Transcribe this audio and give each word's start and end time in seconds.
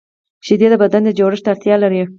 شیدې 0.45 0.67
د 0.71 0.75
بدن 0.83 1.03
جوړښت 1.17 1.43
ته 1.45 1.49
اړتیا 1.53 1.75
لري 1.83 2.01